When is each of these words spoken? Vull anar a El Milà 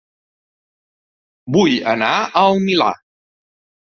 Vull 1.57 1.75
anar 1.93 2.11
a 2.23 2.47
El 2.47 2.65
Milà 2.67 2.89